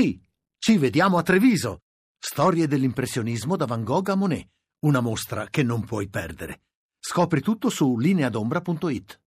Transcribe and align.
Sì, 0.00 0.16
ci 0.60 0.78
vediamo 0.78 1.18
a 1.18 1.24
Treviso. 1.24 1.80
Storie 2.16 2.68
dell'impressionismo 2.68 3.56
da 3.56 3.66
Van 3.66 3.82
Gogh 3.82 4.10
a 4.10 4.14
Monet. 4.14 4.46
Una 4.84 5.00
mostra 5.00 5.48
che 5.50 5.64
non 5.64 5.84
puoi 5.84 6.08
perdere. 6.08 6.60
Scopri 7.00 7.40
tutto 7.40 7.68
su 7.68 7.98
lineadombra.it. 7.98 9.20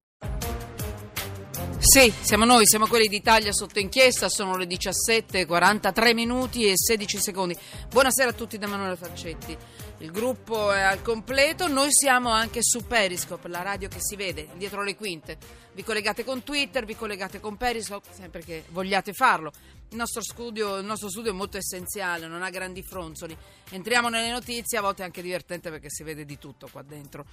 Sì, 1.78 2.13
siamo 2.21 2.46
noi, 2.46 2.65
siamo 2.65 2.88
quelli 2.88 3.10
d'Italia 3.10 3.52
sotto 3.52 3.79
inchiesta, 3.79 4.29
sono 4.29 4.55
le 4.55 4.65
17, 4.65 5.46
43 5.46 6.13
minuti 6.13 6.65
e 6.65 6.74
16 6.78 7.17
secondi. 7.19 7.58
Buonasera 7.90 8.29
a 8.29 8.33
tutti 8.33 8.58
da 8.58 8.67
Emanuele 8.67 8.96
Falcetti. 8.96 9.58
Il 10.02 10.10
gruppo 10.10 10.72
è 10.72 10.81
al 10.81 11.04
completo, 11.04 11.68
noi 11.68 11.90
siamo 11.92 12.31
anche 12.31 12.63
su 12.63 12.88
Periscope, 12.88 13.47
la 13.47 13.62
radio 13.62 13.88
che 13.88 14.00
si 14.00 14.15
vede 14.15 14.50
dietro 14.56 14.81
le 14.81 14.96
quinte. 14.96 15.38
Vi 15.74 15.83
collegate 15.83 16.23
con 16.23 16.41
Twitter, 16.41 16.86
vi 16.86 16.95
collegate 16.95 17.40
con 17.40 17.55
Periscope, 17.55 18.08
sempre 18.12 18.44
che 18.44 18.64
vogliate 18.70 19.14
farlo. 19.14 19.52
Il 19.90 19.98
nostro, 19.98 20.23
studio, 20.23 20.77
il 20.77 20.86
nostro 20.86 21.08
studio 21.08 21.30
è 21.30 21.36
molto 21.36 21.58
essenziale, 21.58 22.26
non 22.26 22.41
ha 22.41 22.50
grandi 22.50 22.82
fronzoli. 22.82 23.38
Entriamo 23.70 24.10
nelle 24.10 24.32
notizie, 24.32 24.80
a 24.80 24.82
volte 24.82 25.04
è 25.04 25.05
anche 25.05 25.22
divertente 25.22 25.70
perché 25.70 25.91
si 25.91 26.02
vede 26.02 26.26
di 26.26 26.40
tutto 26.40 26.68
qua 26.72 26.82
dentro. 26.82 27.24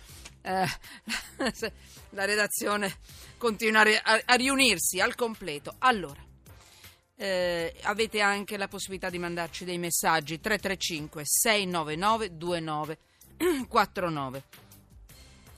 Eh, 0.42 0.66
la 2.10 2.24
redazione 2.27 2.98
continua 3.38 3.80
a, 3.80 4.34
riunirsi 4.34 5.00
al 5.00 5.14
completo. 5.14 5.74
Allora, 5.78 6.20
eh, 7.20 7.74
avete 7.82 8.20
anche 8.20 8.56
la 8.56 8.68
possibilità 8.68 9.10
di 9.10 9.18
mandarci 9.18 9.64
dei 9.64 9.78
messaggi 9.78 10.38
335 10.38 11.22
699 11.24 12.36
2949 12.36 14.42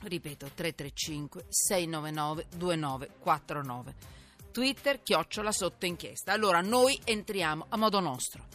ripeto 0.01 0.49
335 0.55 1.45
699 1.47 2.47
2949 2.57 3.93
Twitter, 4.51 5.01
chiocciola 5.01 5.51
sotto 5.51 5.85
inchiesta. 5.85 6.33
Allora 6.33 6.61
noi 6.61 6.99
entriamo 7.05 7.65
a 7.69 7.77
modo 7.77 7.99
nostro 7.99 8.45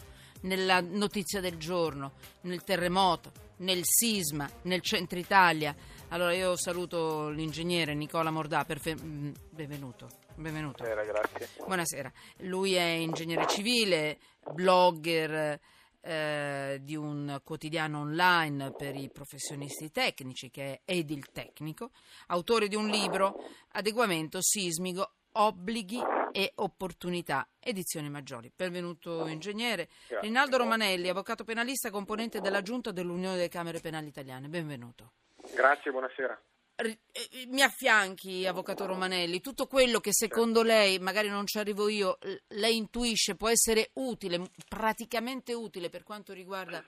nella 0.41 0.79
notizia 0.79 1.41
del 1.41 1.57
giorno, 1.57 2.13
nel 2.41 2.63
terremoto, 2.63 3.31
nel 3.57 3.81
sisma, 3.83 4.49
nel 4.63 4.81
centro 4.81 5.17
Italia. 5.17 5.75
Allora 6.09 6.33
io 6.33 6.55
saluto 6.55 7.29
l'ingegnere 7.29 7.95
Nicola 7.95 8.29
Mordà, 8.29 8.63
perfe- 8.63 8.95
mm, 8.95 9.31
benvenuto. 9.49 10.26
Benvenuto. 10.37 10.83
Buonasera, 10.83 11.11
grazie. 11.11 11.49
Buonasera. 11.65 12.11
Lui 12.41 12.75
è 12.75 12.83
ingegnere 12.83 13.47
civile, 13.47 14.19
blogger 14.53 15.59
eh, 15.99 16.77
di 16.81 16.95
un 16.95 17.41
quotidiano 17.43 18.01
online 18.01 18.71
per 18.71 18.95
i 18.95 19.09
professionisti 19.09 19.89
tecnici 19.89 20.51
che 20.51 20.81
è 20.85 20.91
Edil 20.93 21.31
Tecnico, 21.31 21.89
autore 22.27 22.67
di 22.67 22.75
un 22.75 22.87
libro 22.87 23.35
Adeguamento 23.71 24.37
sismico 24.39 25.13
obblighi 25.31 25.99
e 26.31 26.51
opportunità. 26.55 27.47
Edizioni 27.59 28.07
maggiori. 28.07 28.51
Benvenuto 28.55 29.25
ingegnere. 29.25 29.87
Grazie. 30.07 30.19
Rinaldo 30.27 30.57
Romanelli, 30.57 31.09
avvocato 31.09 31.43
penalista, 31.45 31.89
componente 31.89 32.41
della 32.41 32.61
Giunta 32.61 32.91
dell'Unione 32.91 33.37
delle 33.37 33.49
Camere 33.49 33.79
Penali 33.79 34.09
Italiane. 34.09 34.47
Benvenuto. 34.49 35.13
Grazie, 35.55 35.89
buonasera. 35.89 36.39
Eh, 36.79 36.99
mi 37.47 37.63
affianchi, 37.63 38.45
avvocato 38.45 38.85
Romanelli, 38.85 39.41
tutto 39.41 39.65
quello 39.65 39.99
che 39.99 40.13
secondo 40.13 40.61
lei, 40.61 40.99
magari 40.99 41.27
non 41.27 41.47
ci 41.47 41.57
arrivo 41.57 41.89
io, 41.89 42.19
lei 42.49 42.77
intuisce 42.77 43.33
può 43.35 43.49
essere 43.49 43.89
utile, 43.93 44.51
praticamente 44.67 45.53
utile 45.53 45.89
per 45.89 46.03
quanto 46.03 46.33
riguarda 46.33 46.83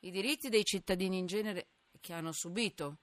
i 0.00 0.10
diritti 0.10 0.48
dei 0.48 0.64
cittadini 0.64 1.18
in 1.18 1.26
genere 1.26 1.68
che 2.00 2.12
hanno 2.12 2.32
subito 2.32 2.98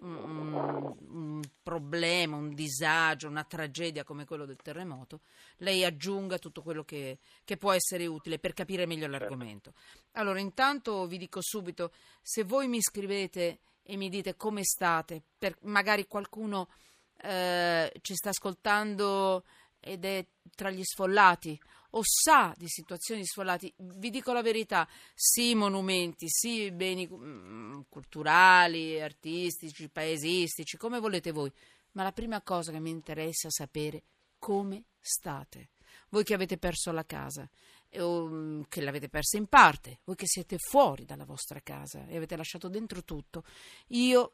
un, 0.00 0.94
un, 1.08 1.40
problema, 1.62 2.36
un 2.36 2.54
disagio, 2.54 3.28
una 3.28 3.44
tragedia 3.44 4.04
come 4.04 4.26
quello 4.26 4.44
del 4.44 4.56
terremoto, 4.56 5.20
lei 5.58 5.84
aggiunga 5.84 6.38
tutto 6.38 6.60
quello 6.62 6.84
che, 6.84 7.18
che 7.42 7.56
può 7.56 7.72
essere 7.72 8.06
utile 8.06 8.38
per 8.38 8.52
capire 8.52 8.84
meglio 8.84 9.08
Certo. 9.08 9.18
l'argomento. 9.18 9.72
Allora, 10.12 10.40
intanto 10.40 11.06
vi 11.06 11.16
dico 11.16 11.40
subito, 11.40 11.92
se 12.20 12.44
voi 12.44 12.68
mi 12.68 12.82
scrivete 12.82 13.60
e 13.90 13.96
mi 13.96 14.08
dite 14.08 14.36
come 14.36 14.62
state, 14.62 15.20
per, 15.36 15.56
magari 15.62 16.06
qualcuno 16.06 16.68
eh, 17.22 17.92
ci 18.02 18.14
sta 18.14 18.28
ascoltando 18.28 19.44
ed 19.80 20.04
è 20.04 20.24
tra 20.54 20.70
gli 20.70 20.84
sfollati 20.84 21.60
o 21.90 22.02
sa 22.04 22.54
di 22.56 22.68
situazioni 22.68 23.26
sfollate, 23.26 23.72
vi 23.78 24.10
dico 24.10 24.32
la 24.32 24.42
verità, 24.42 24.88
sì 25.12 25.56
monumenti, 25.56 26.26
sì 26.28 26.70
beni 26.70 27.08
mm, 27.10 27.80
culturali, 27.88 29.00
artistici, 29.00 29.88
paesistici, 29.88 30.76
come 30.76 31.00
volete 31.00 31.32
voi, 31.32 31.52
ma 31.92 32.04
la 32.04 32.12
prima 32.12 32.40
cosa 32.42 32.70
che 32.70 32.78
mi 32.78 32.90
interessa 32.90 33.50
sapere 33.50 34.04
come 34.38 34.84
state. 35.00 35.70
Voi 36.10 36.22
che 36.22 36.34
avete 36.34 36.58
perso 36.58 36.92
la 36.92 37.04
casa, 37.04 37.50
o 37.98 38.26
mm, 38.26 38.62
che 38.68 38.80
l'avete 38.80 39.08
persa 39.08 39.36
in 39.36 39.46
parte, 39.46 40.00
voi 40.04 40.16
che 40.16 40.26
siete 40.26 40.56
fuori 40.58 41.04
dalla 41.04 41.24
vostra 41.24 41.60
casa 41.60 42.06
e 42.06 42.16
avete 42.16 42.36
lasciato 42.36 42.68
dentro 42.68 43.02
tutto, 43.04 43.44
io 43.88 44.32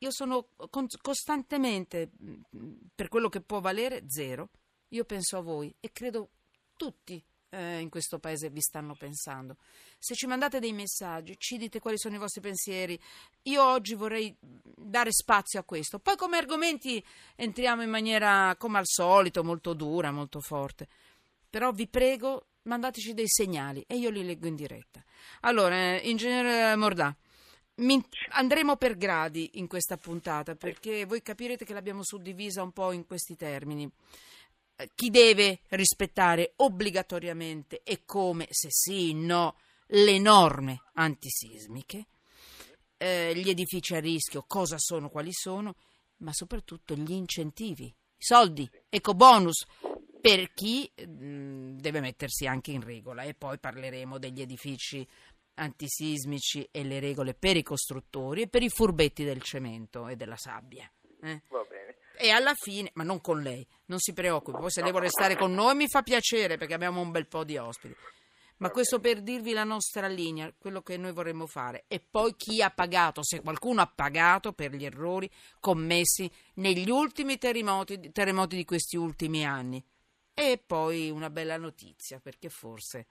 io 0.00 0.12
sono 0.12 0.50
con- 0.70 0.86
costantemente, 1.02 2.10
mm, 2.22 2.72
per 2.94 3.08
quello 3.08 3.28
che 3.28 3.40
può 3.40 3.60
valere, 3.60 4.04
zero. 4.06 4.50
Io 4.90 5.04
penso 5.04 5.36
a 5.36 5.40
voi 5.40 5.74
e 5.80 5.90
credo 5.92 6.30
tutti 6.76 7.22
eh, 7.50 7.78
in 7.80 7.88
questo 7.88 8.18
paese 8.18 8.50
vi 8.50 8.60
stanno 8.60 8.94
pensando. 8.94 9.56
Se 9.98 10.14
ci 10.14 10.26
mandate 10.26 10.60
dei 10.60 10.72
messaggi, 10.72 11.36
ci 11.38 11.56
dite 11.56 11.80
quali 11.80 11.98
sono 11.98 12.14
i 12.14 12.18
vostri 12.18 12.40
pensieri. 12.40 12.98
Io 13.42 13.64
oggi 13.64 13.94
vorrei 13.94 14.34
dare 14.40 15.12
spazio 15.12 15.58
a 15.58 15.64
questo. 15.64 15.98
Poi 15.98 16.16
come 16.16 16.36
argomenti 16.36 17.04
entriamo 17.34 17.82
in 17.82 17.90
maniera, 17.90 18.54
come 18.56 18.78
al 18.78 18.86
solito, 18.86 19.42
molto 19.42 19.74
dura, 19.74 20.12
molto 20.12 20.40
forte. 20.40 20.88
Però 21.50 21.72
vi 21.72 21.88
prego, 21.88 22.46
mandateci 22.68 23.14
dei 23.14 23.28
segnali 23.28 23.82
e 23.86 23.96
io 23.96 24.10
li 24.10 24.24
leggo 24.24 24.46
in 24.46 24.54
diretta. 24.54 25.02
Allora, 25.40 25.74
eh, 25.74 26.08
ingegnere 26.08 26.76
Mordà. 26.76 27.16
Mi- 27.76 28.04
andremo 28.30 28.76
per 28.76 28.96
gradi 28.96 29.50
in 29.54 29.66
questa 29.66 29.96
puntata 29.96 30.54
perché 30.54 31.04
voi 31.04 31.22
capirete 31.22 31.64
che 31.64 31.72
l'abbiamo 31.72 32.02
suddivisa 32.02 32.62
un 32.62 32.72
po' 32.72 32.92
in 32.92 33.06
questi 33.06 33.36
termini. 33.36 33.90
Eh, 34.76 34.90
Chi 34.94 35.10
deve 35.10 35.60
rispettare 35.68 36.52
obbligatoriamente 36.56 37.80
e 37.84 38.02
come, 38.04 38.46
se 38.50 38.68
sì, 38.70 39.14
no, 39.14 39.56
le 39.86 40.18
norme 40.18 40.82
antisismiche, 40.94 42.06
eh, 42.98 43.32
gli 43.34 43.48
edifici 43.48 43.94
a 43.94 44.00
rischio, 44.00 44.44
cosa 44.46 44.76
sono, 44.78 45.08
quali 45.08 45.32
sono, 45.32 45.76
ma 46.18 46.32
soprattutto 46.32 46.94
gli 46.94 47.12
incentivi, 47.12 47.84
i 47.84 48.24
soldi, 48.24 48.68
ecobonus, 48.88 49.64
per 50.20 50.52
chi 50.52 50.90
mh, 50.94 51.76
deve 51.78 52.00
mettersi 52.00 52.46
anche 52.46 52.70
in 52.72 52.82
regola. 52.82 53.22
E 53.22 53.34
poi 53.34 53.58
parleremo 53.58 54.18
degli 54.18 54.40
edifici 54.40 55.06
antisismici 55.54 56.68
e 56.70 56.84
le 56.84 57.00
regole 57.00 57.34
per 57.34 57.56
i 57.56 57.62
costruttori 57.62 58.42
e 58.42 58.48
per 58.48 58.62
i 58.62 58.68
furbetti 58.68 59.24
del 59.24 59.42
cemento 59.42 60.08
e 60.08 60.16
della 60.16 60.36
sabbia. 60.36 60.90
eh. 61.22 61.42
Va 61.48 61.64
bene. 61.68 61.96
E 62.20 62.30
alla 62.30 62.54
fine, 62.54 62.90
ma 62.94 63.04
non 63.04 63.20
con 63.20 63.42
lei, 63.42 63.64
non 63.86 64.00
si 64.00 64.12
preoccupi, 64.12 64.58
poi 64.58 64.70
se 64.72 64.82
lei 64.82 64.90
vuole 64.90 65.08
stare 65.08 65.36
con 65.36 65.54
noi 65.54 65.76
mi 65.76 65.86
fa 65.86 66.02
piacere 66.02 66.56
perché 66.56 66.74
abbiamo 66.74 67.00
un 67.00 67.12
bel 67.12 67.28
po' 67.28 67.44
di 67.44 67.56
ospiti. 67.56 67.94
Ma 68.56 68.70
questo 68.70 68.98
per 68.98 69.22
dirvi 69.22 69.52
la 69.52 69.62
nostra 69.62 70.08
linea, 70.08 70.52
quello 70.58 70.82
che 70.82 70.96
noi 70.96 71.12
vorremmo 71.12 71.46
fare. 71.46 71.84
E 71.86 72.00
poi 72.00 72.34
chi 72.36 72.60
ha 72.60 72.70
pagato, 72.70 73.22
se 73.22 73.40
qualcuno 73.40 73.82
ha 73.82 73.86
pagato 73.86 74.52
per 74.52 74.74
gli 74.74 74.84
errori 74.84 75.30
commessi 75.60 76.28
negli 76.54 76.90
ultimi 76.90 77.38
terremoti, 77.38 78.10
terremoti 78.10 78.56
di 78.56 78.64
questi 78.64 78.96
ultimi 78.96 79.46
anni. 79.46 79.80
E 80.40 80.62
poi 80.64 81.10
una 81.10 81.30
bella 81.30 81.56
notizia, 81.56 82.20
perché 82.20 82.48
forse 82.48 83.06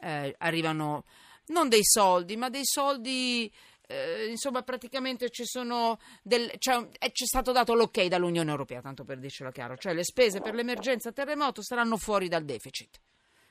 eh, 0.00 0.34
arrivano 0.38 1.04
non 1.48 1.68
dei 1.68 1.84
soldi, 1.84 2.36
ma 2.36 2.48
dei 2.48 2.64
soldi. 2.64 3.52
eh, 3.86 4.28
insomma, 4.30 4.62
praticamente 4.62 5.28
ci 5.28 5.44
sono 5.44 5.98
del, 6.22 6.48
eh, 6.48 6.56
c'è 6.58 7.24
stato 7.26 7.52
dato 7.52 7.74
l'ok 7.74 8.04
dall'Unione 8.06 8.50
Europea, 8.50 8.80
tanto 8.80 9.04
per 9.04 9.18
dircelo 9.18 9.50
chiaro, 9.50 9.76
cioè 9.76 9.92
le 9.92 10.04
spese 10.04 10.40
per 10.40 10.54
l'emergenza 10.54 11.12
terremoto 11.12 11.62
saranno 11.62 11.98
fuori 11.98 12.28
dal 12.28 12.44
deficit. 12.46 12.98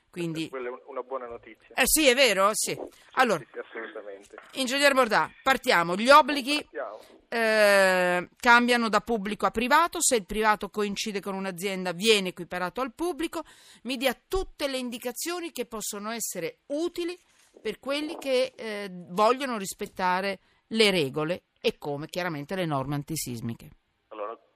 Quindi, 0.09 0.50
Quella 0.50 0.69
è 0.69 0.72
un- 0.72 0.81
una 0.88 1.01
buona 1.03 1.28
notizia. 1.28 1.75
eh 1.75 1.83
sì, 1.86 2.07
è 2.07 2.16
vero? 2.16 2.50
Sì. 2.54 2.75
Allora, 3.13 3.39
Sì, 3.42 3.48
sì, 3.51 3.59
assolutamente. 3.59 4.36
Ingegner 4.54 4.94
Bordà, 4.95 5.30
partiamo. 5.44 5.95
Gli 5.95 6.09
obblighi 6.09 6.56
Partiamo. 6.63 7.00
Eh, 7.33 8.30
cambiano 8.35 8.89
da 8.89 9.01
pubblico 9.01 9.47
a 9.47 9.51
privato, 9.51 10.00
se 10.00 10.18
il 10.18 10.25
privato 10.25 10.69
coincide 10.69 11.19
con 11.19 11.33
un'azienda 11.33 11.91
viene 11.91 12.30
equiparato 12.30 12.80
al 12.80 12.94
pubblico, 12.94 13.44
mi 13.83 13.97
dia 13.97 14.15
tutte 14.27 14.68
le 14.68 14.77
indicazioni 14.77 15.51
che 15.51 15.65
possono 15.65 16.12
essere 16.12 16.59
utili 16.68 17.18
per 17.59 17.80
quelli 17.80 18.18
che 18.19 18.53
eh, 18.56 18.88
vogliono 19.09 19.57
rispettare 19.57 20.39
le 20.68 20.91
regole 20.91 21.45
e 21.59 21.80
come 21.80 22.07
chiaramente 22.07 22.56
le 22.56 22.65
norme 22.65 22.95
antisismiche. 22.95 23.69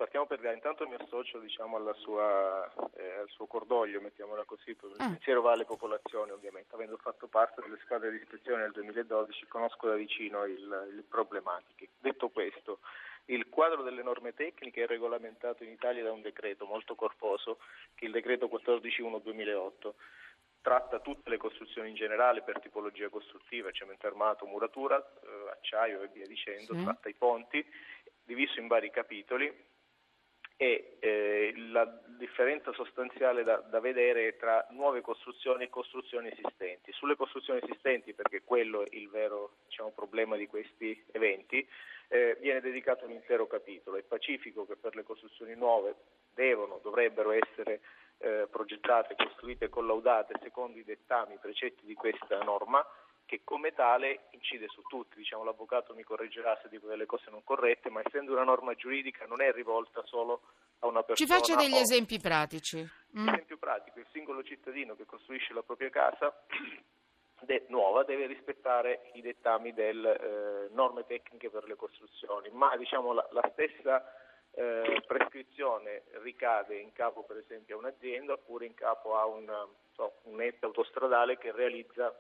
Partiamo 0.07 0.25
per 0.25 0.54
intanto 0.54 0.88
mi 0.88 0.95
associo 0.98 1.38
diciamo, 1.38 1.75
alla 1.75 1.94
sua, 1.95 2.65
eh, 2.95 3.12
al 3.19 3.27
suo 3.27 3.45
cordoglio, 3.45 4.00
mettiamola 4.00 4.45
così, 4.45 4.69
il 4.69 4.77
Ah. 5.00 5.09
pensiero 5.09 5.42
va 5.42 5.51
alle 5.51 5.65
popolazioni 5.65 6.31
ovviamente, 6.31 6.74
avendo 6.74 6.95
fatto 6.95 7.27
parte 7.27 7.62
delle 7.62 7.77
squadre 7.83 8.12
di 8.12 8.15
ispezione 8.15 8.62
nel 8.62 8.71
2012 8.71 9.48
conosco 9.48 9.86
da 9.89 9.95
vicino 9.95 10.45
il, 10.45 10.65
le 10.65 11.04
problematiche. 11.09 11.89
Detto 12.00 12.30
questo, 12.30 12.80
il 13.25 13.50
quadro 13.50 13.83
delle 13.83 14.01
norme 14.01 14.33
tecniche 14.33 14.83
è 14.83 14.88
regolamentato 14.88 15.65
in 15.65 15.71
Italia 15.71 16.04
da 16.04 16.13
un 16.13 16.21
decreto 16.21 16.65
molto 16.65 16.95
corposo, 16.95 17.57
che 17.94 18.06
è 18.06 18.07
il 18.07 18.13
decreto 18.13 18.48
14.1-2008. 18.48 19.94
tratta 20.62 21.00
tutte 21.00 21.30
le 21.30 21.38
costruzioni 21.38 21.89
in 21.89 21.95
generale 21.95 22.42
per 22.44 22.60
tipologia 22.60 23.10
costruttiva, 23.10 23.71
cemento 23.71 24.07
armato, 24.07 24.45
muratura, 24.45 24.98
eh, 25.00 25.50
acciaio 25.51 26.01
e 26.01 26.07
via 26.07 26.25
dicendo, 26.25 26.74
sì. 26.74 26.83
tratta 26.83 27.10
i 27.10 27.13
ponti, 27.13 27.65
diviso 28.24 28.60
in 28.60 28.68
vari 28.68 28.89
capitoli 28.89 29.66
e 30.57 30.98
eh, 31.00 31.54
la 31.69 31.86
differenza 32.18 32.74
sostanziale 32.74 33.44
da, 33.44 33.57
da, 33.57 33.80
vedere 33.80 34.36
tra 34.38 34.65
nuove 34.71 35.01
costruzioni 35.01 35.65
e 35.65 35.69
costruzioni 35.69 36.30
esistenti. 36.31 36.92
Sulle 36.94 37.15
costruzioni 37.15 37.59
esistenti, 37.62 38.13
perché 38.13 38.42
quello 38.44 38.83
è 38.83 38.88
il 38.89 39.07
vero 39.09 39.57
diciamo, 39.68 39.92
problema 39.92 40.36
di 40.36 40.48
questi 40.48 41.00
eventi, 41.12 41.65
eh, 42.07 42.38
viene 42.42 42.59
dedicato 42.59 43.06
un 43.06 43.12
intero 43.12 43.45
capitolo. 43.45 43.98
È 43.98 44.04
pacifico 44.04 44.65
che 44.65 44.75
per 44.77 44.95
le 44.95 45.04
costruzioni 45.04 45.54
nuove 45.54 45.95
devono, 46.33 46.80
dovrebbero 46.81 47.31
essere 47.31 47.81
eh, 48.18 48.48
progettate, 48.50 49.15
costruite 49.15 49.65
e 49.65 49.69
collaudate 49.69 50.39
secondo 50.42 50.80
i 50.80 50.83
dettami, 50.83 51.36
i 51.36 51.39
precetti 51.39 51.86
di 51.86 51.94
questa 51.94 52.42
norma, 52.42 52.83
che 53.27 53.41
come 53.44 53.74
tale 53.74 54.27
incide 54.31 54.68
su 54.69 54.81
tutti, 54.83 55.18
diciamo, 55.18 55.44
l'avvocato 55.44 55.94
mi 55.94 56.03
correggerà 56.03 56.57
se 56.62 56.69
dico 56.69 56.88
delle 56.88 57.06
cose 57.06 57.29
non 57.29 57.44
corrette, 57.44 57.89
ma 57.89 58.01
essendo 58.03 58.31
una 58.31 58.45
norma 58.45 58.74
giuridica 58.74 59.25
non 59.25 59.41
è 59.41 59.51
rivolta 59.51 60.01
solo 60.06 60.41
a 60.79 60.88
una 60.88 61.03
persona. 61.03 61.15
Ci 61.15 61.27
faccia 61.27 61.62
degli 61.62 61.77
o... 61.77 61.81
esempi 61.81 62.19
pratici. 62.19 62.77
Mm. 63.18 63.27
Esempio 63.27 63.57
pratico, 63.57 64.00
il 64.00 64.07
singolo 64.12 64.41
cittadino 64.44 64.95
che 64.95 65.06
costruisce 65.06 65.53
la 65.53 65.62
propria 65.62 65.89
casa 65.89 66.33
de- 67.41 67.65
nuova 67.68 68.03
deve 68.03 68.27
rispettare 68.27 69.12
i 69.13 69.21
dettami 69.21 69.74
delle 69.74 70.18
eh, 70.18 70.69
norme 70.71 71.06
tecniche 71.06 71.50
per 71.50 71.65
le 71.65 71.75
costruzioni, 71.75 72.50
ma 72.51 72.75
diciamo, 72.77 73.12
la, 73.12 73.27
la 73.31 73.50
stessa 73.51 74.09
eh, 74.51 75.03
prescrizione 75.06 76.03
ricade 76.24 76.77
in 76.77 76.94
capo 76.94 77.24
per 77.24 77.38
esempio 77.38 77.75
a 77.75 77.79
un'azienda 77.79 78.33
oppure 78.33 78.65
in 78.65 78.74
capo 78.74 79.18
a 79.18 79.25
un, 79.25 79.45
so, 79.91 80.19
un 80.24 80.41
ente 80.41 80.65
autostradale 80.65 81.38
che 81.38 81.51
realizza 81.51 82.18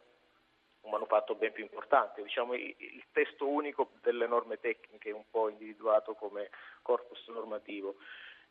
un 0.87 0.91
manufatto 0.91 1.35
ben 1.35 1.51
più 1.51 1.63
importante. 1.63 2.23
Diciamo, 2.23 2.53
il 2.55 3.03
testo 3.11 3.47
unico 3.47 3.91
delle 4.01 4.25
norme 4.25 4.59
tecniche 4.59 5.11
un 5.11 5.23
po' 5.29 5.49
individuato 5.49 6.13
come 6.15 6.49
corpus 6.81 7.27
normativo. 7.27 7.97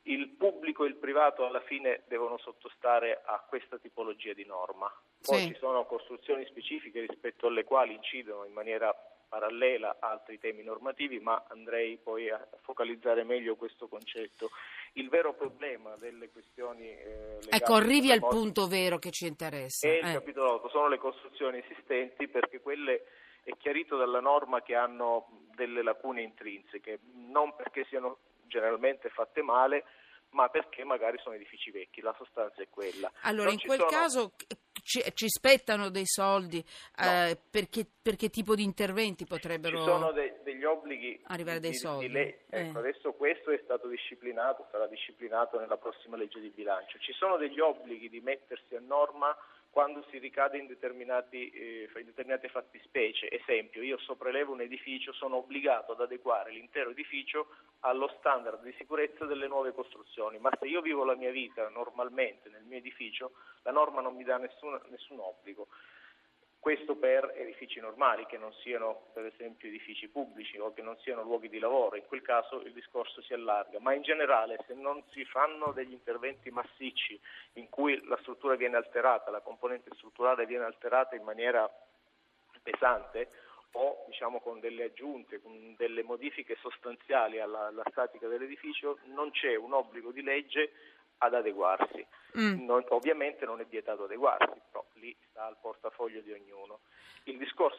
Il 0.03 0.29
pubblico 0.29 0.85
e 0.85 0.89
il 0.89 0.97
privato 0.97 1.45
alla 1.45 1.61
fine 1.61 2.03
devono 2.07 2.39
sottostare 2.39 3.23
a 3.25 3.45
questa 3.49 3.79
tipologia 3.79 4.35
di 4.35 4.45
norma. 4.45 4.93
Poi 5.21 5.41
sì. 5.41 5.47
ci 5.49 5.55
sono 5.59 5.85
costruzioni 5.85 6.45
specifiche 6.47 7.01
rispetto 7.01 7.49
alle 7.49 7.65
quali 7.65 7.95
incidono 7.95 8.45
in 8.45 8.53
maniera 8.53 8.95
parallela 9.29 9.97
altri 9.99 10.39
temi 10.39 10.63
normativi, 10.63 11.19
ma 11.19 11.45
andrei 11.49 11.97
poi 11.97 12.31
a 12.31 12.47
focalizzare 12.61 13.25
meglio 13.25 13.57
questo 13.57 13.89
concetto. 13.89 14.51
Il 14.97 15.09
vero 15.11 15.35
problema 15.35 15.95
delle 15.97 16.31
questioni 16.31 16.89
eh, 16.89 17.39
Ecco, 17.51 17.75
arrivi 17.75 18.11
al 18.11 18.21
punto 18.21 18.67
vero 18.67 18.99
che 18.99 19.11
ci 19.11 19.27
interessa. 19.27 19.87
È 19.87 19.93
il 19.93 20.09
eh. 20.09 20.13
capitolo 20.15 20.55
8, 20.55 20.69
sono 20.71 20.89
le 20.89 20.99
costruzioni 20.99 21.59
esistenti 21.59 22.29
perché 22.29 22.61
quelle 22.61 23.05
è 23.43 23.55
chiarito 23.59 23.97
dalla 23.97 24.21
norma 24.21 24.63
che 24.63 24.75
hanno 24.75 25.29
delle 25.55 25.83
lacune 25.83 26.23
intrinseche, 26.23 27.01
non 27.13 27.55
perché 27.55 27.85
siano 27.89 28.19
generalmente 28.47 29.09
fatte 29.11 29.43
male, 29.43 29.85
ma 30.31 30.49
perché 30.49 30.83
magari 30.85 31.19
sono 31.19 31.35
edifici 31.35 31.71
vecchi, 31.71 32.01
la 32.01 32.15
sostanza 32.17 32.63
è 32.63 32.69
quella. 32.69 33.13
Allora, 33.23 33.45
non 33.45 33.53
in 33.53 33.61
quel 33.61 33.79
sono... 33.79 33.91
caso 33.91 34.33
ci, 34.87 35.03
ci, 35.15 35.29
spettano 35.29 35.91
dei 35.91 36.07
soldi, 36.07 36.65
no. 36.99 37.05
eh, 37.05 37.37
perché, 37.51 37.85
per 38.01 38.15
che 38.15 38.31
tipo 38.31 38.55
di 38.55 38.63
interventi 38.63 39.27
potrebbero... 39.27 39.79
Ci 39.79 39.85
sono 39.85 40.13
de, 40.13 40.39
degli 40.45 40.63
obblighi... 40.63 41.23
Arrivare 41.25 41.59
dei 41.59 41.73
di, 41.73 41.77
soldi. 41.77 42.07
Di 42.07 42.13
le... 42.13 42.45
ecco, 42.49 42.79
eh. 42.79 42.81
Adesso 42.81 43.13
questo 43.15 43.51
è 43.51 43.61
stato 43.65 43.89
disciplinato, 43.89 44.69
sarà 44.71 44.87
disciplinato 44.87 45.59
nella 45.59 45.77
prossima 45.77 46.17
legge 46.17 46.39
di 46.39 46.51
bilancio. 46.51 46.99
Ci 46.99 47.13
sono 47.15 47.37
degli 47.37 47.59
obblighi 47.59 48.09
di 48.09 48.21
mettersi 48.21 48.77
a 48.77 48.81
norma 48.81 49.37
quando 49.77 50.03
si 50.09 50.17
ricade 50.17 50.57
in, 50.57 50.65
eh, 50.71 51.91
in 51.97 52.07
determinate 52.07 52.49
fattispecie. 52.49 53.31
Esempio, 53.31 53.83
io 53.83 53.99
sopraelevo 53.99 54.55
un 54.55 54.63
edificio, 54.63 55.13
sono 55.13 55.37
obbligato 55.37 55.93
ad 55.93 56.01
adeguare 56.01 56.51
l'intero 56.51 56.89
edificio 56.89 57.49
allo 57.81 58.09
standard 58.17 58.63
di 58.63 58.73
sicurezza 58.79 59.27
delle 59.27 59.47
nuove 59.47 59.75
costruzioni, 59.75 60.39
ma 60.39 60.51
se 60.59 60.67
io 60.67 60.81
vivo 60.81 61.05
la 61.05 61.15
mia 61.15 61.31
vita 61.31 61.69
normalmente 61.69 62.49
nel 62.49 62.65
mio 62.65 62.79
edificio, 62.79 63.33
la 63.65 63.71
norma 63.71 64.01
non 64.01 64.17
mi 64.17 64.25
dà 64.25 64.39
nessun, 64.39 64.81
nessun 64.89 65.19
obbligo. 65.21 65.69
Questo 66.67 66.97
per 66.97 67.33
edifici 67.37 67.79
normali, 67.79 68.27
che 68.27 68.39
non 68.39 68.53
siano 68.55 69.05
per 69.13 69.25
esempio 69.25 69.69
edifici 69.69 70.09
pubblici 70.09 70.59
o 70.59 70.73
che 70.75 70.83
non 70.83 70.99
siano 70.99 71.23
luoghi 71.23 71.49
di 71.49 71.61
lavoro, 71.61 71.95
in 71.95 72.05
quel 72.09 72.23
caso 72.23 72.61
il 72.63 72.73
discorso 72.73 73.23
si 73.23 73.33
allarga, 73.35 73.79
ma 73.79 73.95
in 73.95 74.03
generale 74.03 74.59
se 74.67 74.75
non 74.75 75.01
si 75.13 75.25
fanno 75.27 75.71
degli 75.71 75.93
interventi 75.93 76.51
massicci 76.51 77.21
in 77.53 77.69
cui 77.69 78.05
la 78.07 78.19
struttura 78.23 78.57
viene 78.57 78.75
alterata, 78.75 79.31
la 79.31 79.43
componente 79.43 79.91
strutturale 79.95 80.45
viene 80.45 80.65
alterata 80.65 81.15
in 81.15 81.23
maniera 81.23 81.73
pesante 82.65 83.31
o 83.75 84.05
diciamo, 84.09 84.41
con 84.41 84.59
delle 84.59 84.87
aggiunte, 84.87 85.41
con 85.41 85.77
delle 85.77 86.03
modifiche 86.03 86.57
sostanziali 86.57 87.39
alla, 87.39 87.67
alla 87.67 87.85
statica 87.91 88.27
dell'edificio, 88.27 88.99
non 89.05 89.31
c'è 89.31 89.55
un 89.55 89.73
obbligo 89.73 90.11
di 90.11 90.23
legge 90.23 90.73
ad 91.19 91.35
adeguarsi. 91.35 92.05
Mm. 92.39 92.65
Non, 92.65 92.85
ovviamente 92.89 93.47
non 93.47 93.61
è 93.61 93.67
vietato 93.67 94.05
adeguarsi, 94.05 94.61
però 94.71 94.85
lì 94.95 95.17
sta 95.31 95.47
al 95.47 95.57
portafoglio 95.61 96.21
di 96.21 96.33
ognuno. 96.33 96.81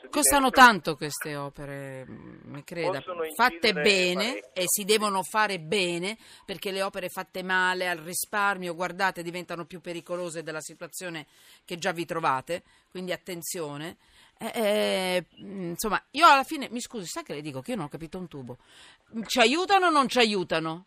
Costano 0.09 0.49
tanto 0.49 0.97
queste 0.97 1.37
opere, 1.37 2.03
mi 2.05 2.65
creda, 2.65 3.01
fatte 3.33 3.71
bene 3.71 4.25
parecchio. 4.25 4.51
e 4.53 4.63
si 4.65 4.83
devono 4.83 5.23
fare 5.23 5.59
bene 5.59 6.17
perché 6.43 6.71
le 6.71 6.81
opere 6.81 7.07
fatte 7.07 7.43
male 7.43 7.87
al 7.87 7.99
risparmio, 7.99 8.75
guardate, 8.75 9.23
diventano 9.23 9.63
più 9.63 9.79
pericolose 9.79 10.43
della 10.43 10.59
situazione 10.59 11.27
che 11.63 11.77
già 11.77 11.93
vi 11.93 12.03
trovate, 12.03 12.63
quindi 12.89 13.13
attenzione. 13.13 13.95
Eh, 14.37 14.51
eh, 14.53 15.25
insomma, 15.37 16.03
io 16.11 16.27
alla 16.27 16.43
fine, 16.43 16.67
mi 16.69 16.81
scusi, 16.81 17.05
sa 17.05 17.23
che 17.23 17.33
le 17.33 17.41
dico 17.41 17.61
che 17.61 17.71
io 17.71 17.77
non 17.77 17.85
ho 17.85 17.89
capito 17.89 18.17
un 18.17 18.27
tubo. 18.27 18.57
Ci 19.25 19.39
aiutano 19.39 19.87
o 19.87 19.89
non 19.89 20.09
ci 20.09 20.19
aiutano? 20.19 20.83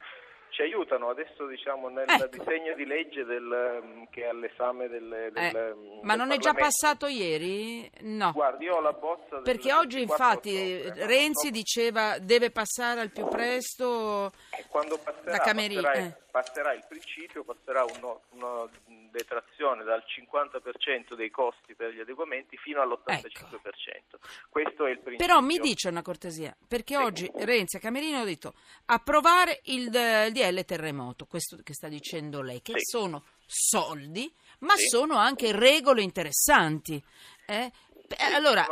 Ci 0.60 0.66
aiutano 0.66 1.08
adesso 1.08 1.46
diciamo 1.46 1.88
nel 1.88 2.04
ecco. 2.06 2.26
disegno 2.26 2.74
di 2.74 2.84
legge 2.84 3.24
del, 3.24 3.80
mm, 3.82 4.02
che 4.10 4.24
è 4.24 4.28
all'esame 4.28 4.88
del, 4.88 5.30
del, 5.32 5.56
eh, 5.56 5.74
mm, 5.74 5.98
ma 6.02 6.14
non 6.14 6.30
è 6.30 6.36
già 6.36 6.52
passato 6.52 7.06
ieri? 7.06 7.90
No. 8.00 8.32
Guardi, 8.32 8.64
io 8.66 8.76
ho 8.76 8.80
la 8.80 8.92
bozza 8.92 9.36
del, 9.36 9.42
Perché 9.42 9.72
oggi 9.72 10.02
infatti 10.02 10.82
ottobre, 10.84 11.06
Renzi 11.06 11.46
no? 11.46 11.52
diceva 11.52 12.18
deve 12.18 12.50
passare 12.50 13.00
al 13.00 13.10
più 13.10 13.26
presto 13.26 14.32
quando 14.68 14.98
passerà, 14.98 15.36
da. 15.36 15.38
Passerà, 15.38 15.92
eh. 15.92 16.16
passerà, 16.30 16.72
il 16.74 16.84
principio, 16.86 17.42
passerà 17.42 17.84
uno, 17.96 18.20
una 18.30 18.68
detrazione 19.10 19.84
dal 19.84 20.02
50% 20.06 21.14
dei 21.14 21.30
costi 21.30 21.74
per 21.74 21.92
gli 21.92 22.00
adeguamenti 22.00 22.56
fino 22.56 22.80
all'85%. 22.80 23.00
Ecco. 23.06 24.18
Questo 24.48 24.86
è 24.86 24.90
il 24.90 24.98
principio. 25.00 25.26
Però 25.26 25.40
mi 25.40 25.58
dice 25.58 25.88
una 25.88 26.02
cortesia, 26.02 26.56
perché 26.66 26.94
sì. 26.94 27.02
oggi 27.02 27.30
Renzi 27.34 27.76
e 27.76 27.80
Camerino 27.80 28.16
hanno 28.16 28.24
detto 28.24 28.54
approvare 28.86 29.60
il, 29.64 29.84
il 29.86 30.32
DL 30.32 30.64
terremoto, 30.64 31.26
questo 31.26 31.58
che 31.62 31.74
sta 31.74 31.88
dicendo 31.88 32.42
lei, 32.42 32.62
che 32.62 32.72
sì. 32.78 32.84
sono 32.84 33.24
soldi, 33.46 34.32
ma 34.60 34.74
sì. 34.76 34.88
sono 34.88 35.16
anche 35.16 35.52
regole 35.52 36.02
interessanti. 36.02 37.02
Eh? 37.46 37.70
Sì, 38.10 38.34
allora, 38.34 38.66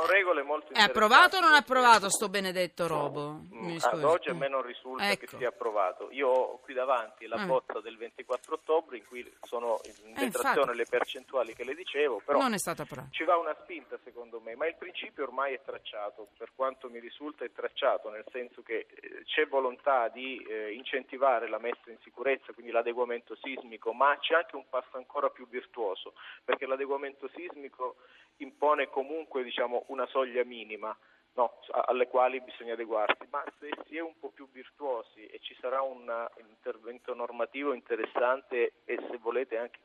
è 0.73 0.81
approvato 0.81 1.37
o 1.37 1.41
non 1.41 1.53
è 1.53 1.59
approvato 1.59 2.11
sto 2.11 2.29
benedetto 2.29 2.89
robo? 2.89 3.45
Mm, 3.55 3.77
ad 3.81 4.03
oggi 4.03 4.31
a 4.31 4.35
me 4.35 4.49
non 4.49 4.63
risulta 4.63 5.09
ecco. 5.09 5.27
che 5.27 5.37
sia 5.37 5.49
approvato. 5.49 6.09
Io 6.11 6.29
ho 6.29 6.59
qui 6.59 6.75
davanti 6.75 7.27
la 7.27 7.39
mm. 7.39 7.47
bozza 7.47 7.81
del 7.81 7.97
24 7.97 8.55
ottobre 8.55 8.97
in 8.97 9.07
cui 9.07 9.25
sono 9.43 9.81
in 10.05 10.17
eh, 10.17 10.25
detrazione 10.25 10.73
eh, 10.73 10.75
le 10.75 10.87
percentuali 10.87 11.55
che 11.55 11.63
le 11.63 11.75
dicevo, 11.75 12.21
però 12.25 12.41
non 12.41 12.55
è 12.55 12.59
stato 12.59 12.83
approvato. 12.83 13.11
ci 13.13 13.23
va 13.23 13.37
una 13.37 13.57
spinta 13.63 13.97
secondo 14.03 14.41
me, 14.41 14.57
ma 14.57 14.67
il 14.67 14.75
principio 14.75 15.23
ormai 15.23 15.55
è 15.55 15.61
tracciato, 15.65 16.29
per 16.37 16.51
quanto 16.57 16.91
mi 16.91 16.99
risulta 16.99 17.45
è 17.45 17.53
tracciato, 17.53 18.11
nel 18.11 18.25
senso 18.33 18.63
che 18.63 18.87
eh, 18.91 19.23
c'è 19.25 19.47
volontà 19.47 20.09
di 20.09 20.45
eh, 20.49 20.73
incentivare 20.73 21.49
la 21.49 21.59
messa 21.59 21.91
in 21.91 21.99
sicurezza, 22.03 22.53
quindi 22.53 22.73
l'adeguamento 22.73 23.37
sismico, 23.37 23.93
ma 23.93 24.17
c'è 24.19 24.35
anche 24.35 24.57
un 24.57 24.69
passo 24.69 24.97
ancora 24.97 25.31
più 25.31 25.47
virtuoso, 25.49 26.15
perché 26.45 26.67
l'adeguamento 26.67 27.29
sismico 27.35 27.97
impone 28.39 28.89
comunque 28.89 29.28
diciamo, 29.43 29.85
una 29.89 30.07
soglia 30.07 30.45
minima 30.45 30.97
no, 31.35 31.61
alle 31.87 32.09
quali 32.09 32.41
bisogna 32.41 32.73
adeguarsi, 32.73 33.27
ma 33.31 33.43
se 33.59 33.71
si 33.87 33.97
è 33.97 34.01
un 34.01 34.19
po' 34.19 34.31
più 34.31 34.49
virtuosi 34.51 35.27
e 35.27 35.39
ci 35.41 35.57
sarà 35.61 35.81
un 35.83 36.11
intervento 36.49 37.15
normativo 37.15 37.73
interessante 37.73 38.73
e 38.85 38.99
se 39.09 39.19
volete 39.19 39.57
anche 39.57 39.79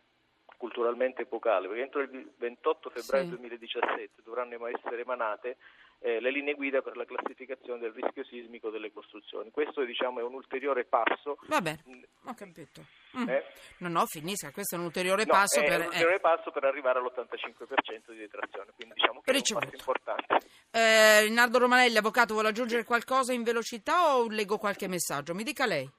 culturalmente 0.58 1.24
epocale, 1.24 1.68
perché 1.68 1.84
entro 1.84 2.02
il 2.02 2.32
28 2.38 2.90
febbraio 2.90 3.24
sì. 3.26 3.30
2017 3.32 4.22
dovranno 4.24 4.66
essere 4.68 5.02
emanate 5.02 5.58
eh, 6.04 6.20
le 6.20 6.32
linee 6.32 6.54
guida 6.54 6.82
per 6.82 6.98
la 6.98 7.06
classificazione 7.06 7.80
del 7.80 7.94
rischio 7.94 8.26
sismico 8.26 8.70
delle 8.70 8.92
costruzioni. 8.92 9.52
Questo 9.52 9.86
diciamo, 9.86 10.20
è 10.20 10.24
un 10.24 10.34
ulteriore 10.34 10.84
passo. 10.84 11.38
Va 11.48 11.62
bene, 11.62 11.82
ho 12.26 12.34
capito. 12.34 12.84
Mm. 13.18 13.30
Eh? 13.30 13.44
No, 13.78 13.88
no, 13.88 14.06
finisca, 14.06 14.52
questo 14.52 14.76
è 14.76 14.80
un 14.80 14.86
ulteriore 14.86 15.24
no, 15.24 15.32
passo 15.32 15.62
è 15.62 15.64
per... 15.64 15.80
un 15.80 15.86
ulteriore 15.86 16.16
eh. 16.16 16.20
passo 16.20 16.52
per 16.52 16.66
arrivare 16.66 17.00
all'85% 17.00 18.12
di 18.12 18.18
detrazione, 18.18 18.72
quindi 18.76 18.96
diciamo 18.96 19.22
che 19.22 19.32
Ricevuto. 19.32 19.66
è 19.66 19.70
un 19.70 19.78
passo 19.78 19.92
importante. 19.92 20.48
Eh, 20.72 21.22
Rinaldo 21.22 21.58
Romanelli, 21.60 21.98
avvocato, 21.98 22.34
vuole 22.34 22.50
aggiungere 22.50 22.84
qualcosa 22.84 23.32
in 23.32 23.44
velocità 23.44 24.18
o 24.18 24.28
leggo 24.28 24.58
qualche 24.58 24.90
messaggio? 24.90 25.34
Mi 25.34 25.44
dica 25.44 25.66
lei. 25.66 25.90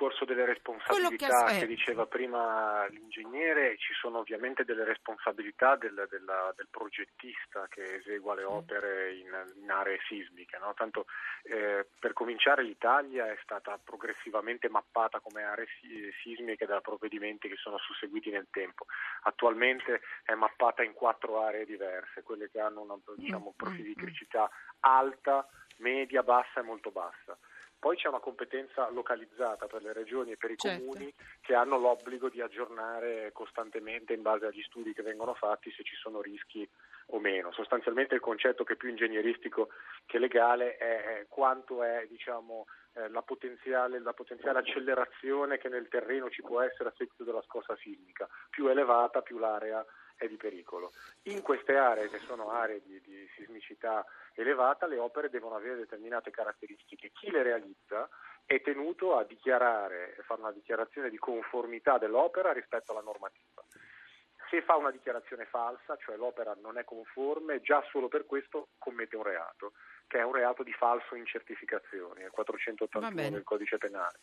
Mm, 0.00 0.08
discorso 0.08 0.24
delle 0.24 0.46
responsabilità 0.46 1.44
che, 1.46 1.58
che, 1.58 1.66
diceva 1.66 2.06
prima 2.06 2.86
l'ingegnere, 2.88 3.76
ci 3.76 3.92
sono 3.92 4.18
ovviamente 4.18 4.64
delle 4.64 4.84
responsabilità 4.84 5.76
del, 5.76 6.06
del, 6.08 6.24
del 6.56 6.68
progettista 6.70 7.66
che 7.68 7.96
esegua 7.96 8.34
le 8.34 8.44
mm. 8.44 8.46
opere 8.46 9.14
in, 9.14 9.28
in 9.60 9.70
aree 9.70 9.98
sismiche. 10.08 10.58
No? 10.58 10.72
Tanto 10.74 11.04
eh, 11.42 11.86
per 11.98 12.14
cominciare 12.14 12.62
l'Italia 12.62 13.30
è 13.30 13.38
stata 13.42 13.78
progressivamente 13.82 14.70
mappata 14.70 15.20
come 15.20 15.42
aree 15.42 15.66
sismiche 16.22 16.64
da 16.64 16.80
provvedimenti 16.80 17.48
che 17.48 17.56
sono 17.56 17.76
susseguiti 17.78 18.30
nel 18.30 18.46
tempo. 18.50 18.86
Attualmente 19.22 20.00
è 20.24 20.34
mappata 20.34 20.82
in 20.82 20.94
quattro 20.94 21.42
aree 21.42 21.66
diverse, 21.66 22.22
quelle 22.22 22.50
che 22.50 22.60
hanno 22.60 22.80
una 22.80 22.98
diciamo, 23.16 23.52
profili 23.54 23.88
di 23.88 23.94
criticità 23.94 24.48
alta, 24.80 25.46
media, 25.76 26.22
bassa 26.22 26.60
e 26.60 26.62
molto 26.62 26.90
bassa. 26.90 27.36
Poi 27.80 27.96
c'è 27.96 28.08
una 28.08 28.20
competenza 28.20 28.90
localizzata 28.90 29.66
per 29.66 29.82
le 29.82 29.94
regioni 29.94 30.32
e 30.32 30.36
per 30.36 30.50
i 30.50 30.56
certo. 30.58 30.84
comuni 30.84 31.10
che 31.40 31.54
hanno 31.54 31.78
l'obbligo 31.78 32.28
di 32.28 32.42
aggiornare 32.42 33.30
costantemente 33.32 34.12
in 34.12 34.20
base 34.20 34.44
agli 34.44 34.60
studi 34.62 34.92
che 34.92 35.02
vengono 35.02 35.32
fatti 35.32 35.72
se 35.72 35.82
ci 35.82 35.96
sono 35.96 36.20
rischi 36.20 36.68
o 37.06 37.18
meno. 37.18 37.50
Sostanzialmente 37.52 38.14
il 38.14 38.20
concetto 38.20 38.64
che 38.64 38.74
è 38.74 38.76
più 38.76 38.90
ingegneristico 38.90 39.70
che 40.04 40.18
legale 40.18 40.76
è 40.76 41.24
quanto 41.30 41.82
è 41.82 42.06
diciamo, 42.06 42.66
eh, 42.92 43.08
la, 43.08 43.22
potenziale, 43.22 43.98
la, 43.98 44.12
potenziale, 44.12 44.58
accelerazione 44.58 45.56
che 45.56 45.70
nel 45.70 45.88
terreno 45.88 46.28
ci 46.28 46.42
può 46.42 46.60
essere 46.60 46.90
a 46.90 46.94
seguito 46.94 47.24
della 47.24 47.42
scossa 47.42 47.74
sismica. 47.76 48.28
Più 48.50 48.66
elevata, 48.66 49.22
più 49.22 49.38
l'area 49.38 49.82
è 50.20 50.28
di 50.28 50.36
pericolo. 50.36 50.92
In 51.22 51.40
queste 51.40 51.76
aree, 51.76 52.10
che 52.10 52.18
sono 52.18 52.50
aree 52.50 52.82
di, 52.84 53.00
di 53.00 53.26
sismicità 53.34 54.04
elevata, 54.34 54.86
le 54.86 54.98
opere 54.98 55.30
devono 55.30 55.54
avere 55.54 55.76
determinate 55.76 56.30
caratteristiche. 56.30 57.10
Chi 57.10 57.30
le 57.30 57.42
realizza 57.42 58.06
è 58.44 58.60
tenuto 58.60 59.16
a 59.16 59.24
dichiarare, 59.24 60.16
a 60.18 60.22
fare 60.22 60.42
una 60.42 60.52
dichiarazione 60.52 61.08
di 61.08 61.16
conformità 61.16 61.96
dell'opera 61.96 62.52
rispetto 62.52 62.92
alla 62.92 63.00
normativa. 63.00 63.64
Se 64.50 64.60
fa 64.62 64.76
una 64.76 64.90
dichiarazione 64.90 65.46
falsa, 65.46 65.96
cioè 65.96 66.16
l'opera 66.16 66.54
non 66.60 66.76
è 66.76 66.84
conforme, 66.84 67.62
già 67.62 67.82
solo 67.90 68.08
per 68.08 68.26
questo 68.26 68.70
commette 68.76 69.16
un 69.16 69.22
reato, 69.22 69.72
che 70.06 70.18
è 70.18 70.24
un 70.24 70.32
reato 70.32 70.62
di 70.62 70.72
falso 70.72 71.14
in 71.14 71.24
certificazioni, 71.24 72.24
il 72.24 72.30
481 72.30 73.30
del 73.30 73.44
codice 73.44 73.78
penale. 73.78 74.18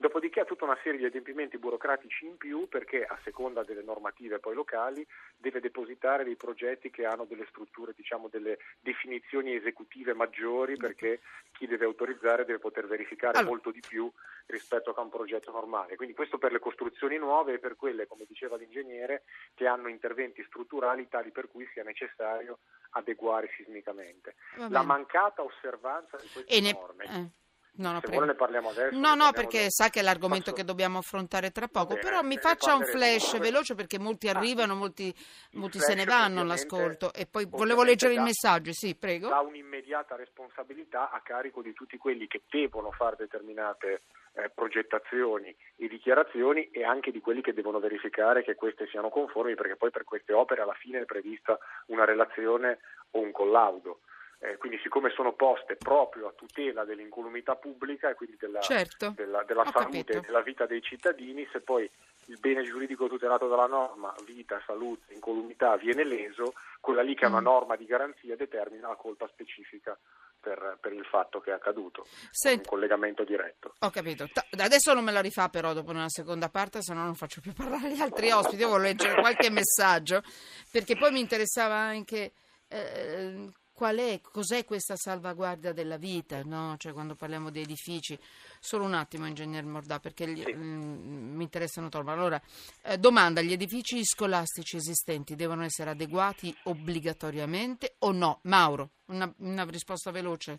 Dopodiché 0.00 0.38
ha 0.38 0.44
tutta 0.44 0.62
una 0.64 0.78
serie 0.80 1.00
di 1.00 1.06
adempimenti 1.06 1.58
burocratici 1.58 2.24
in 2.24 2.36
più 2.36 2.68
perché 2.68 3.04
a 3.04 3.18
seconda 3.24 3.64
delle 3.64 3.82
normative 3.82 4.38
poi 4.38 4.54
locali 4.54 5.04
deve 5.36 5.58
depositare 5.58 6.22
dei 6.22 6.36
progetti 6.36 6.88
che 6.88 7.04
hanno 7.04 7.24
delle 7.24 7.46
strutture, 7.48 7.94
diciamo 7.96 8.28
delle 8.28 8.58
definizioni 8.78 9.56
esecutive 9.56 10.14
maggiori 10.14 10.76
perché 10.76 11.20
chi 11.50 11.66
deve 11.66 11.84
autorizzare 11.84 12.44
deve 12.44 12.60
poter 12.60 12.86
verificare 12.86 13.38
allora. 13.38 13.50
molto 13.50 13.72
di 13.72 13.80
più 13.80 14.08
rispetto 14.46 14.94
a 14.94 15.00
un 15.00 15.08
progetto 15.08 15.50
normale. 15.50 15.96
Quindi 15.96 16.14
questo 16.14 16.38
per 16.38 16.52
le 16.52 16.60
costruzioni 16.60 17.18
nuove 17.18 17.54
e 17.54 17.58
per 17.58 17.74
quelle, 17.74 18.06
come 18.06 18.24
diceva 18.24 18.56
l'ingegnere, 18.56 19.24
che 19.54 19.66
hanno 19.66 19.88
interventi 19.88 20.44
strutturali 20.44 21.08
tali 21.08 21.32
per 21.32 21.48
cui 21.48 21.68
sia 21.72 21.82
necessario 21.82 22.60
adeguare 22.90 23.50
sismicamente. 23.56 24.36
La 24.68 24.82
mancata 24.82 25.42
osservanza 25.42 26.16
di 26.18 26.28
queste 26.32 26.60
ne... 26.60 26.72
norme. 26.72 27.04
Eh 27.04 27.46
No, 27.78 27.92
no, 27.92 28.00
vuole 28.04 28.26
ne 28.26 28.34
parliamo 28.34 28.70
adesso. 28.70 28.98
No, 28.98 29.14
no, 29.14 29.30
perché 29.32 29.58
dopo. 29.58 29.70
sa 29.70 29.88
che 29.88 30.00
è 30.00 30.02
l'argomento 30.02 30.50
Posso... 30.50 30.56
che 30.56 30.64
dobbiamo 30.64 30.98
affrontare 30.98 31.50
tra 31.52 31.68
poco. 31.68 31.94
Bene, 31.94 32.00
Però 32.00 32.22
mi 32.22 32.36
faccia 32.36 32.74
un 32.74 32.84
flash 32.84 33.32
dopo. 33.32 33.42
veloce 33.44 33.74
perché 33.76 34.00
molti 34.00 34.28
ah, 34.28 34.36
arrivano, 34.36 34.74
molti, 34.74 35.14
molti 35.52 35.78
se 35.78 35.94
ne 35.94 36.04
vanno 36.04 36.40
all'ascolto. 36.40 37.12
E 37.12 37.26
poi 37.26 37.46
volevo 37.48 37.84
leggere 37.84 38.14
il 38.14 38.20
messaggio, 38.20 38.72
sì, 38.72 38.96
prego. 38.96 39.28
Da 39.28 39.40
un'immediata 39.40 40.16
responsabilità 40.16 41.10
a 41.10 41.20
carico 41.20 41.62
di 41.62 41.72
tutti 41.72 41.96
quelli 41.98 42.26
che 42.26 42.42
devono 42.50 42.90
fare 42.90 43.14
determinate 43.16 44.02
eh, 44.32 44.50
progettazioni 44.50 45.54
e 45.76 45.86
dichiarazioni 45.88 46.70
e 46.70 46.84
anche 46.84 47.12
di 47.12 47.20
quelli 47.20 47.42
che 47.42 47.54
devono 47.54 47.78
verificare 47.78 48.42
che 48.42 48.56
queste 48.56 48.88
siano 48.88 49.08
conformi 49.08 49.54
perché 49.54 49.76
poi 49.76 49.90
per 49.90 50.02
queste 50.04 50.32
opere 50.32 50.62
alla 50.62 50.74
fine 50.74 51.00
è 51.00 51.04
prevista 51.04 51.56
una 51.86 52.04
relazione 52.04 52.78
o 53.12 53.20
un 53.20 53.30
collaudo. 53.30 54.00
Eh, 54.40 54.56
quindi 54.56 54.78
siccome 54.80 55.10
sono 55.10 55.32
poste 55.32 55.74
proprio 55.74 56.28
a 56.28 56.32
tutela 56.32 56.84
dell'incolumità 56.84 57.56
pubblica 57.56 58.10
e 58.10 58.14
quindi 58.14 58.36
della, 58.38 58.60
certo. 58.60 59.12
della, 59.16 59.42
della 59.42 59.64
salute 59.64 60.12
e 60.12 60.20
della 60.20 60.42
vita 60.42 60.64
dei 60.64 60.80
cittadini, 60.80 61.46
se 61.50 61.60
poi 61.60 61.90
il 62.26 62.38
bene 62.38 62.62
giuridico 62.62 63.08
tutelato 63.08 63.48
dalla 63.48 63.66
norma, 63.66 64.14
vita, 64.24 64.62
salute, 64.64 65.12
incolumità, 65.12 65.76
viene 65.76 66.04
leso, 66.04 66.54
quella 66.78 67.02
lì 67.02 67.16
che 67.16 67.24
è 67.24 67.28
una 67.28 67.40
mm. 67.40 67.44
norma 67.44 67.74
di 67.74 67.84
garanzia 67.84 68.36
determina 68.36 68.86
la 68.86 68.94
colpa 68.94 69.26
specifica 69.26 69.98
per, 70.38 70.78
per 70.80 70.92
il 70.92 71.04
fatto 71.04 71.40
che 71.40 71.50
è 71.50 71.54
accaduto, 71.54 72.06
Senti, 72.30 72.68
un 72.68 72.76
collegamento 72.76 73.24
diretto. 73.24 73.74
Ho 73.80 73.90
capito, 73.90 74.28
adesso 74.58 74.94
non 74.94 75.02
me 75.02 75.10
la 75.10 75.20
rifà 75.20 75.48
però 75.48 75.72
dopo 75.72 75.90
nella 75.90 76.08
seconda 76.08 76.48
parte, 76.48 76.80
se 76.80 76.94
no 76.94 77.02
non 77.02 77.16
faccio 77.16 77.40
più 77.40 77.52
parlare 77.52 77.92
gli 77.92 78.00
altri 78.00 78.30
ospiti, 78.30 78.62
io 78.62 78.68
voglio 78.68 78.84
leggere 78.84 79.20
qualche 79.20 79.50
messaggio, 79.50 80.22
perché 80.70 80.96
poi 80.96 81.10
mi 81.10 81.20
interessava 81.20 81.74
anche... 81.74 82.32
Eh, 82.68 83.50
qual 83.78 83.98
è, 83.98 84.20
cos'è 84.20 84.64
questa 84.64 84.96
salvaguardia 84.96 85.72
della 85.72 85.98
vita, 85.98 86.42
no? 86.42 86.74
cioè, 86.78 86.92
quando 86.92 87.14
parliamo 87.14 87.48
di 87.48 87.60
edifici. 87.60 88.18
Solo 88.58 88.82
un 88.82 88.94
attimo, 88.94 89.24
ingegner 89.24 89.64
Mordà, 89.64 90.00
perché 90.00 90.26
gli, 90.26 90.42
sì. 90.42 90.52
mh, 90.52 90.64
mm, 90.64 91.36
mi 91.36 91.44
interessano 91.44 91.88
troppo. 91.88 92.10
Allora, 92.10 92.42
eh, 92.82 92.98
domanda, 92.98 93.40
gli 93.40 93.52
edifici 93.52 94.04
scolastici 94.04 94.74
esistenti 94.74 95.36
devono 95.36 95.62
essere 95.62 95.90
adeguati 95.90 96.52
obbligatoriamente 96.64 97.94
o 98.00 98.10
no? 98.10 98.40
Mauro, 98.42 98.90
una, 99.06 99.32
una 99.38 99.64
risposta 99.66 100.10
veloce. 100.10 100.58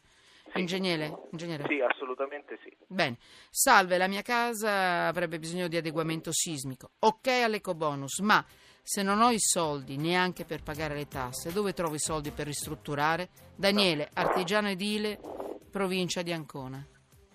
Sì. 0.53 0.61
Ingegnere? 0.61 1.13
Ingegnere? 1.31 1.65
Sì, 1.67 1.81
assolutamente 1.81 2.57
sì. 2.63 2.73
Bene. 2.87 3.17
Salve, 3.49 3.97
la 3.97 4.07
mia 4.07 4.21
casa 4.21 5.07
avrebbe 5.07 5.39
bisogno 5.39 5.67
di 5.67 5.75
adeguamento 5.75 6.29
sismico. 6.31 6.91
Ok 6.99 7.27
all'ecobonus, 7.27 8.19
ma 8.19 8.45
se 8.89 9.03
non 9.03 9.21
ho 9.21 9.29
i 9.29 9.39
soldi 9.39 9.97
neanche 9.97 10.45
per 10.45 10.63
pagare 10.63 10.95
le 10.95 11.07
tasse, 11.07 11.53
dove 11.53 11.73
trovo 11.73 11.93
i 11.93 11.99
soldi 11.99 12.31
per 12.31 12.47
ristrutturare? 12.47 13.29
Daniele, 13.55 14.09
artigiano 14.13 14.67
edile, 14.67 15.19
provincia 15.69 16.23
di 16.23 16.33
Ancona. 16.33 16.83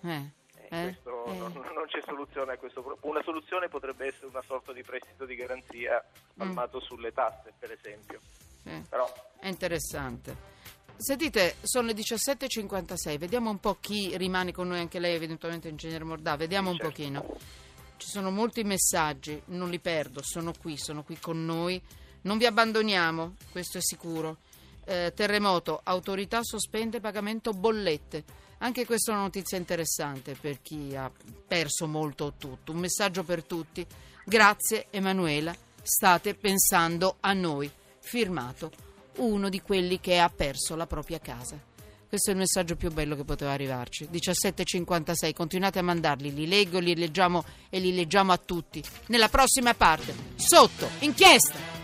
Eh, 0.03 0.31
eh, 0.67 0.67
eh? 0.67 0.97
Non, 1.05 1.53
non, 1.53 1.85
c'è 1.87 2.01
soluzione 2.01 2.51
a 2.51 2.57
questo 2.57 2.81
problema. 2.81 3.07
Una 3.09 3.23
soluzione 3.23 3.69
potrebbe 3.69 4.07
essere 4.07 4.25
una 4.25 4.41
sorta 4.45 4.73
di 4.73 4.83
prestito 4.83 5.23
di 5.23 5.35
garanzia 5.35 6.03
spalmato 6.31 6.79
mm. 6.79 6.81
sulle 6.81 7.13
tasse, 7.13 7.53
per 7.57 7.71
esempio. 7.71 8.19
Però... 8.89 9.09
È 9.39 9.47
interessante. 9.47 10.35
Sentite, 10.97 11.55
sono 11.61 11.87
le 11.87 11.93
17.56, 11.93 13.17
vediamo 13.17 13.49
un 13.49 13.59
po' 13.59 13.77
chi 13.79 14.17
rimane 14.17 14.51
con 14.51 14.67
noi, 14.67 14.79
anche 14.79 14.99
lei 14.99 15.15
eventualmente 15.15 15.69
ingegnere 15.69 16.03
Mordà, 16.03 16.35
vediamo 16.35 16.67
sì, 16.67 16.73
un 16.73 16.79
certo. 16.79 16.91
pochino. 16.91 17.63
Ci 17.97 18.07
sono 18.09 18.29
molti 18.31 18.63
messaggi, 18.63 19.41
non 19.47 19.69
li 19.69 19.79
perdo, 19.79 20.21
sono 20.23 20.53
qui, 20.57 20.77
sono 20.77 21.03
qui 21.03 21.17
con 21.19 21.45
noi. 21.45 21.81
Non 22.21 22.37
vi 22.37 22.45
abbandoniamo, 22.45 23.35
questo 23.51 23.77
è 23.77 23.81
sicuro. 23.81 24.37
Eh, 24.85 25.13
terremoto, 25.15 25.81
autorità 25.83 26.41
sospende 26.43 26.99
pagamento 26.99 27.51
bollette. 27.51 28.23
Anche 28.59 28.85
questa 28.85 29.11
è 29.11 29.15
una 29.15 29.23
notizia 29.23 29.57
interessante 29.57 30.35
per 30.39 30.61
chi 30.61 30.95
ha 30.95 31.11
perso 31.47 31.87
molto 31.87 32.25
o 32.25 32.33
tutto. 32.37 32.71
Un 32.71 32.79
messaggio 32.79 33.23
per 33.23 33.43
tutti. 33.43 33.85
Grazie 34.23 34.87
Emanuela, 34.89 35.55
state 35.81 36.35
pensando 36.35 37.17
a 37.19 37.33
noi. 37.33 37.71
Firmato 37.99 38.71
uno 39.17 39.49
di 39.49 39.61
quelli 39.61 39.99
che 39.99 40.19
ha 40.19 40.29
perso 40.29 40.75
la 40.75 40.87
propria 40.87 41.19
casa. 41.19 41.74
Questo 42.15 42.31
è 42.31 42.33
il 42.33 42.39
messaggio 42.39 42.77
più 42.77 42.93
bello 42.93 43.13
che 43.17 43.25
poteva 43.25 43.51
arrivarci. 43.51 44.07
17.56, 44.09 45.33
continuate 45.33 45.79
a 45.79 45.81
mandarli, 45.81 46.33
li 46.33 46.47
leggo, 46.47 46.79
li 46.79 46.95
leggiamo 46.95 47.43
e 47.69 47.79
li 47.79 47.93
leggiamo 47.93 48.31
a 48.31 48.37
tutti. 48.37 48.81
Nella 49.07 49.27
prossima 49.27 49.73
parte, 49.73 50.15
sotto, 50.35 50.87
inchiesta! 50.99 51.74